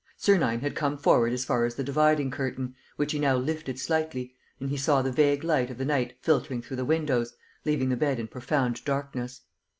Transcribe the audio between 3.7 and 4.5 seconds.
slightly,